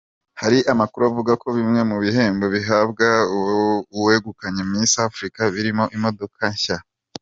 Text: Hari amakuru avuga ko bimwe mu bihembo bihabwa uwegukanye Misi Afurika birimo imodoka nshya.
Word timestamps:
Hari 0.41 0.59
amakuru 0.73 1.03
avuga 1.09 1.31
ko 1.41 1.47
bimwe 1.57 1.81
mu 1.89 1.97
bihembo 2.03 2.45
bihabwa 2.55 3.07
uwegukanye 3.97 4.61
Misi 4.71 4.97
Afurika 5.07 5.39
birimo 5.53 5.83
imodoka 5.97 6.41
nshya. 6.55 6.77